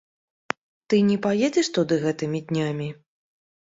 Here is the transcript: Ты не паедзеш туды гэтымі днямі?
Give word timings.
Ты 0.93 1.01
не 1.11 1.17
паедзеш 1.27 1.67
туды 1.77 2.01
гэтымі 2.07 2.39
днямі? 2.49 2.89